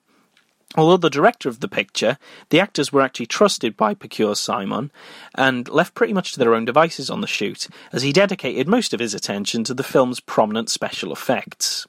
[0.77, 2.17] Although the director of the picture,
[2.51, 4.93] the actors were actually trusted by Piquer Simon
[5.35, 8.95] and left pretty much to their own devices on the shoot, as he dedicated most
[8.95, 11.89] of his attention to the film's prominent special effects.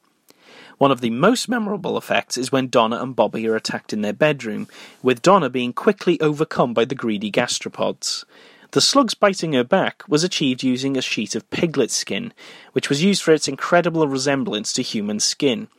[0.83, 4.11] One of the most memorable effects is when Donna and Bobby are attacked in their
[4.11, 4.67] bedroom,
[5.01, 8.25] with Donna being quickly overcome by the greedy gastropods.
[8.71, 12.33] The slugs biting her back was achieved using a sheet of piglet skin,
[12.73, 15.69] which was used for its incredible resemblance to human skin.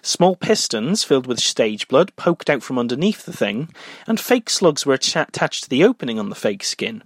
[0.00, 3.68] Small pistons filled with stage blood poked out from underneath the thing,
[4.06, 7.02] and fake slugs were attached to the opening on the fake skin.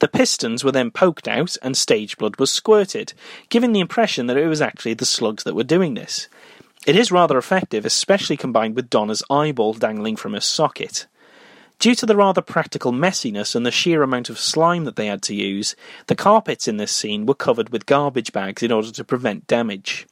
[0.00, 3.14] The pistons were then poked out and stage blood was squirted,
[3.48, 6.28] giving the impression that it was actually the slugs that were doing this.
[6.88, 11.06] It is rather effective, especially combined with Donna's eyeball dangling from her socket.
[11.78, 15.20] Due to the rather practical messiness and the sheer amount of slime that they had
[15.24, 15.76] to use,
[16.06, 20.06] the carpets in this scene were covered with garbage bags in order to prevent damage.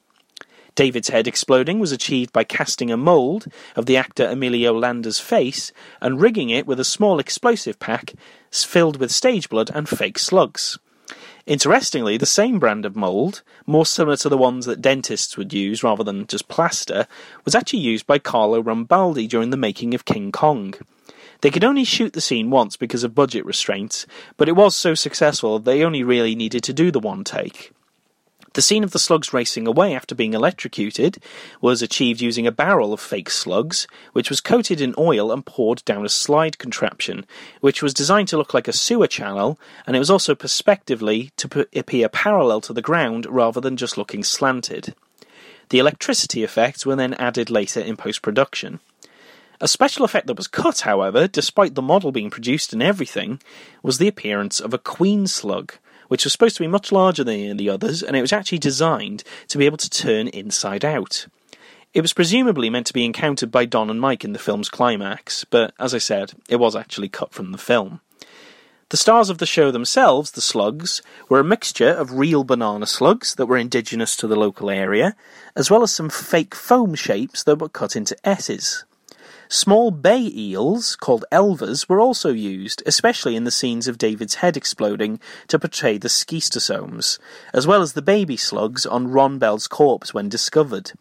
[0.75, 5.71] David's head exploding was achieved by casting a mould of the actor Emilio Landa's face
[5.99, 8.13] and rigging it with a small explosive pack
[8.51, 10.77] filled with stage blood and fake slugs.
[11.47, 15.81] Interestingly, the same brand of mould, more similar to the ones that dentists would use
[15.81, 17.07] rather than just plaster,
[17.45, 20.73] was actually used by Carlo Rambaldi during the making of King Kong.
[21.39, 24.93] They could only shoot the scene once because of budget restraints, but it was so
[24.93, 27.71] successful they only really needed to do the one take.
[28.57, 31.19] The scene of the slugs racing away after being electrocuted
[31.61, 35.85] was achieved using a barrel of fake slugs, which was coated in oil and poured
[35.85, 37.27] down a slide contraption,
[37.61, 41.67] which was designed to look like a sewer channel, and it was also perspectively to
[41.75, 44.95] appear parallel to the ground rather than just looking slanted.
[45.69, 48.79] The electricity effects were then added later in post production.
[49.61, 53.39] A special effect that was cut, however, despite the model being produced and everything,
[53.83, 55.75] was the appearance of a queen slug,
[56.07, 59.23] which was supposed to be much larger than the others, and it was actually designed
[59.47, 61.27] to be able to turn inside out.
[61.93, 65.45] It was presumably meant to be encountered by Don and Mike in the film's climax,
[65.45, 68.01] but as I said, it was actually cut from the film.
[68.89, 73.35] The stars of the show themselves, the slugs, were a mixture of real banana slugs
[73.35, 75.13] that were indigenous to the local area,
[75.57, 78.85] as well as some fake foam shapes that were cut into S's.
[79.49, 84.57] Small bay eels, called elvers, were also used, especially in the scenes of David's head
[84.57, 87.17] exploding to portray the schistosomes,
[87.53, 90.91] as well as the baby slugs on Ron Bell's corpse when discovered.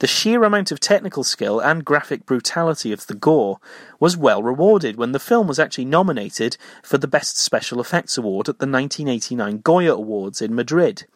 [0.00, 3.58] The sheer amount of technical skill and graphic brutality of the gore
[3.98, 8.48] was well rewarded when the film was actually nominated for the Best Special Effects Award
[8.48, 11.06] at the 1989 Goya Awards in Madrid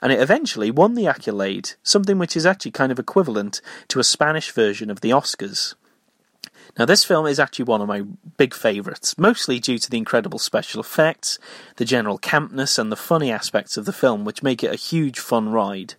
[0.00, 4.04] and it eventually won the accolade, something which is actually kind of equivalent to a
[4.04, 5.74] Spanish version of the Oscars.
[6.76, 8.02] Now, this film is actually one of my
[8.36, 11.38] big favourites, mostly due to the incredible special effects,
[11.76, 15.18] the general campness, and the funny aspects of the film, which make it a huge
[15.18, 15.94] fun ride.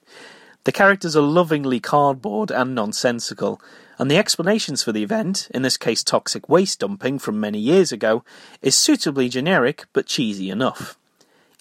[0.66, 3.62] The characters are lovingly cardboard and nonsensical,
[3.98, 7.92] and the explanations for the event, in this case toxic waste dumping from many years
[7.92, 8.24] ago,
[8.62, 10.98] is suitably generic but cheesy enough.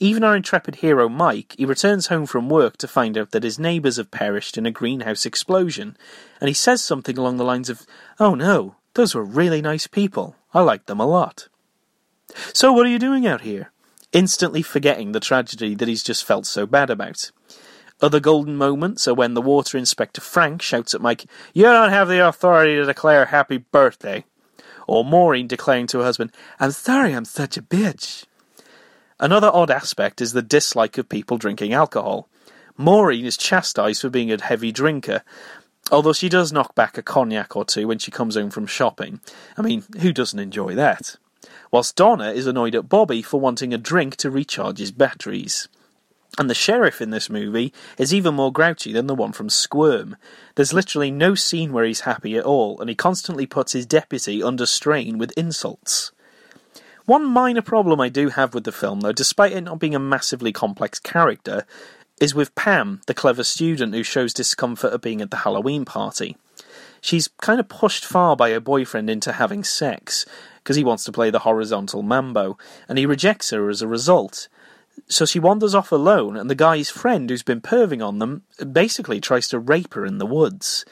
[0.00, 3.58] Even our intrepid hero Mike, he returns home from work to find out that his
[3.58, 5.96] neighbours have perished in a greenhouse explosion,
[6.40, 7.84] and he says something along the lines of,
[8.20, 10.34] Oh no, those were really nice people.
[10.52, 11.46] I liked them a lot.
[12.52, 13.70] So what are you doing out here?
[14.12, 17.30] Instantly forgetting the tragedy that he's just felt so bad about.
[18.00, 22.08] Other golden moments are when the water inspector Frank shouts at Mike, You don't have
[22.08, 24.24] the authority to declare happy birthday.
[24.88, 28.24] Or Maureen declaring to her husband, I'm sorry I'm such a bitch.
[29.20, 32.28] Another odd aspect is the dislike of people drinking alcohol.
[32.76, 35.22] Maureen is chastised for being a heavy drinker,
[35.90, 39.20] although she does knock back a cognac or two when she comes home from shopping.
[39.56, 41.16] I mean, who doesn't enjoy that?
[41.70, 45.68] Whilst Donna is annoyed at Bobby for wanting a drink to recharge his batteries.
[46.38, 50.16] And the sheriff in this movie is even more grouchy than the one from Squirm.
[50.54, 54.42] There's literally no scene where he's happy at all, and he constantly puts his deputy
[54.42, 56.12] under strain with insults.
[57.06, 59.98] One minor problem I do have with the film, though, despite it not being a
[59.98, 61.64] massively complex character,
[62.20, 66.36] is with Pam, the clever student who shows discomfort at being at the Halloween party.
[67.00, 70.26] She's kind of pushed far by her boyfriend into having sex,
[70.62, 72.58] because he wants to play the horizontal mambo,
[72.88, 74.48] and he rejects her as a result.
[75.08, 78.42] So she wanders off alone, and the guy's friend who's been perving on them
[78.72, 80.84] basically tries to rape her in the woods.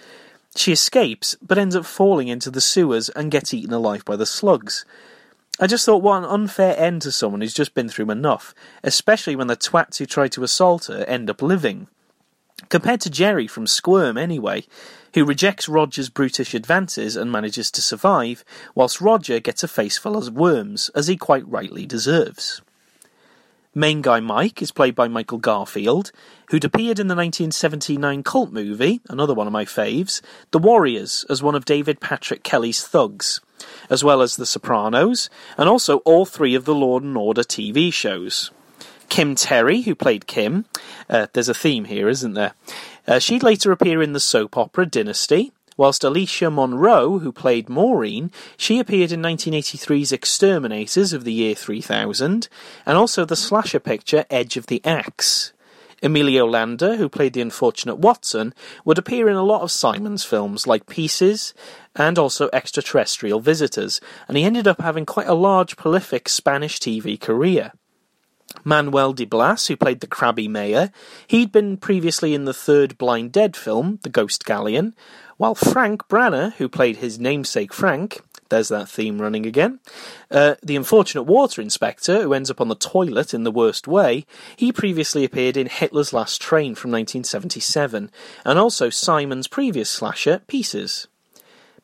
[0.55, 4.27] She escapes, but ends up falling into the sewers and gets eaten alive by the
[4.27, 4.85] slugs.
[5.59, 8.55] I just thought what an unfair end to someone who's just been through enough,
[8.85, 11.89] especially when the twats who try to assault her end up living.
[12.69, 14.65] Compared to Jerry from Squirm, anyway,
[15.15, 18.45] who rejects Roger's brutish advances and manages to survive,
[18.75, 22.61] whilst Roger gets a face full of worms, as he quite rightly deserves.
[23.75, 26.11] Main guy Mike is played by Michael Garfield,
[26.51, 31.43] who'd appeared in the 1979 cult movie, another one of my faves, The Warriors, as
[31.43, 33.41] one of David Patrick Kelly's thugs,
[33.91, 37.93] as well as The Sopranos, and also all three of the Law and Order TV
[37.93, 38.51] shows.
[39.09, 40.64] Kim Terry, who played Kim,
[41.09, 42.55] uh, there's a theme here, isn't there?
[43.07, 48.30] Uh, she'd later appear in the soap opera Dynasty, whilst Alicia Monroe, who played Maureen,
[48.57, 52.49] she appeared in 1983's Exterminators of the year 3000,
[52.84, 55.53] and also the slasher picture Edge of the Axe.
[56.03, 60.67] Emilio Landa, who played the unfortunate Watson, would appear in a lot of Simon's films
[60.67, 61.55] like Pieces
[61.95, 67.19] and also Extraterrestrial Visitors, and he ended up having quite a large, prolific Spanish TV
[67.19, 67.73] career.
[68.65, 70.91] Manuel de Blas, who played the crabby mayor,
[71.27, 74.95] he'd been previously in the third Blind Dead film, The Ghost Galleon,
[75.37, 79.81] while Frank Branner, who played his namesake Frank, there's that theme running again,
[80.31, 84.27] uh, the unfortunate water inspector who ends up on the toilet in the worst way,
[84.57, 88.11] he previously appeared in Hitler's Last Train from 1977,
[88.45, 91.09] and also Simon's previous slasher, Pieces.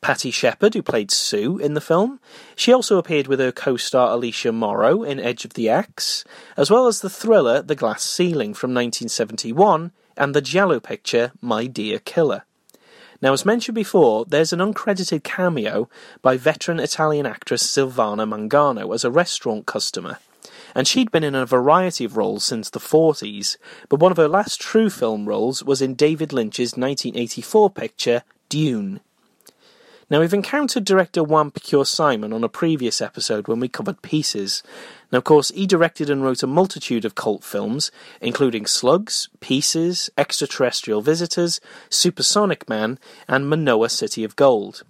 [0.03, 2.19] Patty Shepard, who played Sue in the film.
[2.57, 6.25] She also appeared with her co star Alicia Morrow in Edge of the Axe,
[6.57, 11.67] as well as the thriller The Glass Ceiling from 1971 and the Giallo picture My
[11.67, 12.45] Dear Killer.
[13.23, 15.89] Now, as mentioned before, there's an uncredited cameo
[16.23, 20.18] by veteran Italian actress Silvana Mangano as a restaurant customer.
[20.75, 23.57] And she'd been in a variety of roles since the 40s,
[23.89, 29.01] but one of her last true film roles was in David Lynch's 1984 picture Dune.
[30.11, 34.62] Now, we've encountered director Juan Piquer Simon on a previous episode when we covered Pieces.
[35.13, 37.91] Now, of course, he directed and wrote a multitude of cult films,
[38.23, 41.61] including Slugs, Pieces, Extraterrestrial Visitors,
[41.91, 42.99] Supersonic Man,
[43.29, 44.85] and Manoa City of Gold.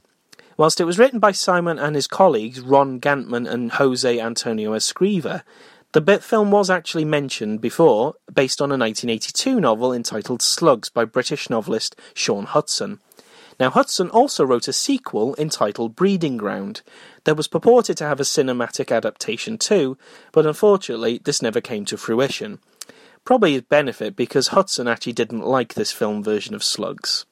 [0.56, 5.42] Whilst it was written by Simon and his colleagues Ron Gantman and Jose Antonio Escriva,
[5.90, 11.04] the bit film was actually mentioned before, based on a 1982 novel entitled Slugs by
[11.04, 13.00] British novelist Shaun Hutson.
[13.60, 16.82] Now, Hutson also wrote a sequel entitled Breeding Ground
[17.24, 19.96] that was purported to have a cinematic adaptation too,
[20.32, 22.58] but unfortunately, this never came to fruition.
[23.24, 27.24] Probably his benefit because Hutson actually didn't like this film version of Slugs.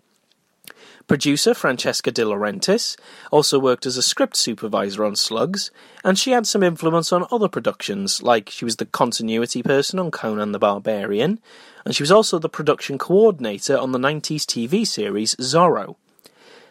[1.11, 2.97] Producer Francesca De Laurentiis
[3.33, 5.73] also worked as a script supervisor on Slugs,
[6.05, 10.13] and she had some influence on other productions, like she was the continuity person on
[10.13, 11.41] Conan the Barbarian,
[11.85, 15.97] and she was also the production coordinator on the 90s TV series Zorro.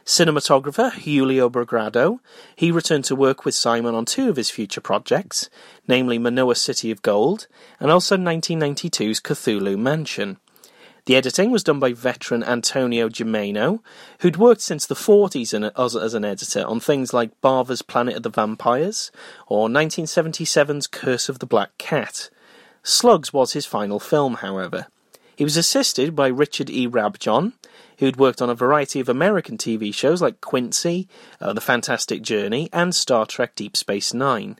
[0.10, 2.18] Cinematographer Julio Bragado,
[2.56, 5.52] he returned to work with Simon on two of his future projects,
[5.88, 7.46] namely Manoa City of Gold
[7.80, 10.38] and also 1992's Cthulhu Mansion.
[11.06, 13.82] The editing was done by veteran Antonio Gimeno,
[14.22, 18.24] who'd worked since the 40s in, as, an editor on things like Bava's Planet of
[18.24, 19.12] the Vampires
[19.46, 22.32] or 1977's Curse of the Black Cat.
[22.82, 24.88] Slugs was his final film, however.
[25.40, 26.86] He was assisted by Richard E.
[26.86, 27.54] Rabjohn,
[28.00, 31.08] who'd worked on a variety of American TV shows like Quincy,
[31.40, 34.60] uh, The Fantastic Journey, and Star Trek Deep Space Nine.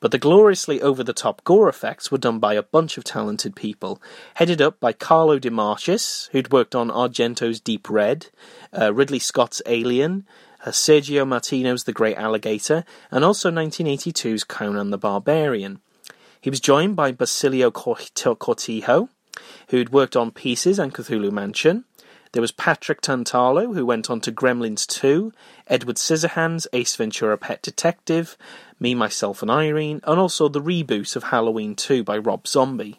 [0.00, 3.54] But the gloriously over the top gore effects were done by a bunch of talented
[3.54, 4.00] people,
[4.36, 8.28] headed up by Carlo De Marchis, who'd worked on Argento's Deep Red,
[8.72, 10.24] uh, Ridley Scott's Alien,
[10.64, 15.80] uh, Sergio Martino's The Great Alligator, and also 1982's Conan the Barbarian.
[16.40, 19.10] He was joined by Basilio Cortijo,
[19.68, 21.84] who'd worked on Pieces and Cthulhu Mansion.
[22.32, 25.32] There was Patrick Tantalo, who went on to Gremlins 2,
[25.68, 28.36] Edward Scissorhands, Ace Ventura Pet Detective,
[28.78, 32.98] Me, Myself and Irene, and also the reboot of Halloween 2 by Rob Zombie.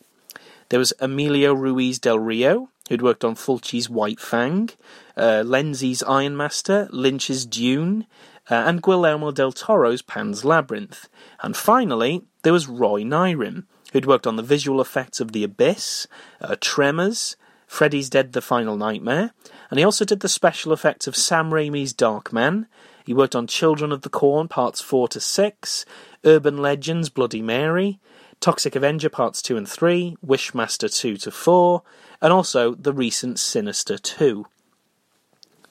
[0.69, 4.69] There was Emilio Ruiz del Rio, who'd worked on Fulci's White Fang,
[5.15, 8.05] uh, Lenzi's Ironmaster, Lynch's Dune,
[8.49, 11.07] uh, and Guillermo del Toro's Pan's Labyrinth.
[11.41, 16.07] And finally, there was Roy Knyrim, who'd worked on the visual effects of The Abyss,
[16.41, 17.35] uh, Tremors,
[17.67, 19.31] Freddy's Dead The Final Nightmare,
[19.69, 22.67] and he also did the special effects of Sam Raimi's Darkman.
[23.05, 25.85] He worked on Children of the Corn Parts 4 to 6,
[26.25, 27.99] Urban Legends Bloody Mary,
[28.39, 31.81] Toxic Avenger Parts 2 and 3, Wishmaster 2 to 4,
[32.21, 34.45] and also the recent Sinister 2.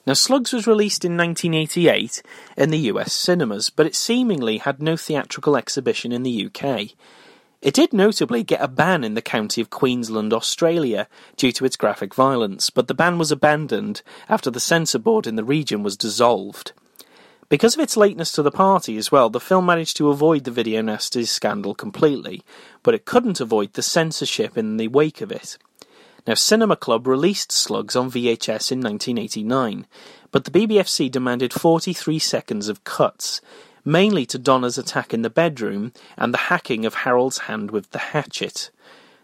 [0.05, 2.21] Now, Slugs was released in 1988
[2.55, 6.91] in the US cinemas, but it seemingly had no theatrical exhibition in the UK.
[7.61, 11.75] It did notably get a ban in the county of Queensland, Australia, due to its
[11.75, 15.97] graphic violence, but the ban was abandoned after the censor board in the region was
[15.97, 16.73] dissolved.
[17.49, 20.51] Because of its lateness to the party as well, the film managed to avoid the
[20.51, 22.43] video nasty scandal completely,
[22.83, 25.57] but it couldn't avoid the censorship in the wake of it.
[26.27, 29.87] Now, Cinema Club released Slugs on VHS in 1989,
[30.29, 33.39] but the BBFC demanded 43 seconds of cuts,
[33.87, 37.99] mainly to Donna's attack in the bedroom and the hacking of Harold's hand with the
[37.99, 38.69] hatchet.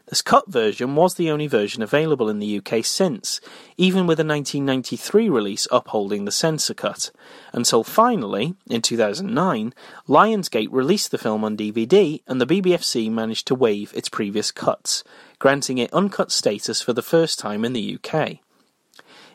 [0.08, 3.42] This cut version was the only version available in the UK since,
[3.76, 7.12] even with a 1993 release upholding the censor cut,
[7.52, 9.74] until finally, in 2009,
[10.08, 15.04] Lionsgate released the film on DVD and the BBFC managed to waive its previous cuts,
[15.40, 18.40] granting it uncut status for the first time in the UK.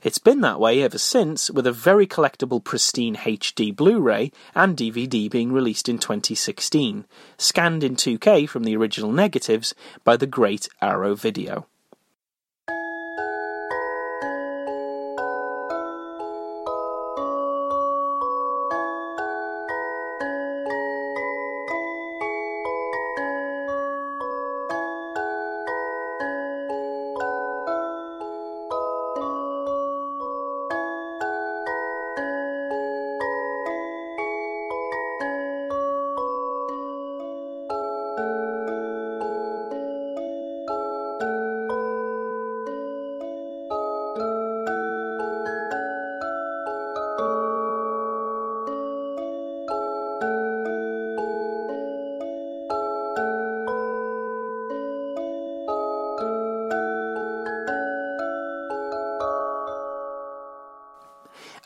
[0.03, 4.77] It's been that way ever since, with a very collectible pristine HD Blu ray and
[4.77, 7.05] DVD being released in 2016,
[7.37, 9.75] scanned in 2K from the original negatives
[10.05, 11.67] by the great Arrow Video.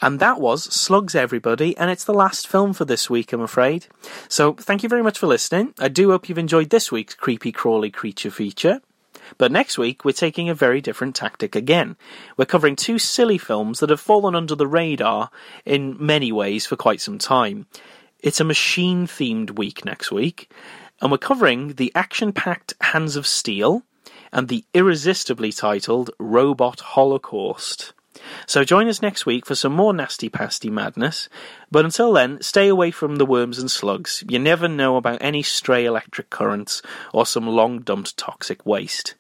[0.03, 3.87] And that was Slugs Everybody, and it's the last film for this week, I'm afraid.
[4.29, 5.75] So thank you very much for listening.
[5.79, 8.81] I do hope you've enjoyed this week's Creepy Crawly Creature feature.
[9.39, 11.95] But next week, we're taking a very different tactic again.
[12.37, 15.31] We're covering two silly films that have fallen under the radar
[15.65, 17.67] in many ways for quite some time.
[18.19, 20.51] It's a machine themed week next week,
[21.01, 23.85] and we're covering the action packed Hands of Steel
[24.33, 27.93] and the irresistibly titled Robot Holocaust.
[28.47, 31.28] So join us next week for some more nasty pasty madness.
[31.70, 34.24] But until then, stay away from the worms and slugs.
[34.28, 39.14] You never know about any stray electric currents or some long dumped toxic waste.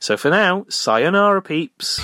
[0.00, 2.00] So for now, sayonara peeps.